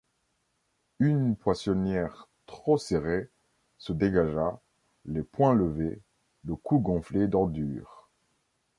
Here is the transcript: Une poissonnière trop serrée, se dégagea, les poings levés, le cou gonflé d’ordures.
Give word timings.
Une 0.97 1.35
poissonnière 1.35 2.27
trop 2.47 2.79
serrée, 2.79 3.29
se 3.77 3.93
dégagea, 3.93 4.59
les 5.05 5.21
poings 5.21 5.53
levés, 5.53 6.01
le 6.43 6.55
cou 6.55 6.79
gonflé 6.79 7.27
d’ordures. 7.27 8.09